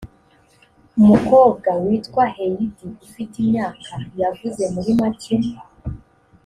umukobwa 0.99 1.69
witwa 1.83 2.23
heidi 2.35 2.87
ufite 3.05 3.35
imyaka 3.43 3.93
yavuze 4.21 4.63
muri 4.73 4.91
make 4.99 5.35